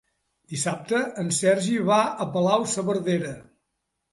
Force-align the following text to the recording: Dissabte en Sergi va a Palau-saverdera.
Dissabte 0.53 1.01
en 1.23 1.29
Sergi 1.39 1.77
va 1.91 1.99
a 2.25 2.27
Palau-saverdera. 2.37 3.37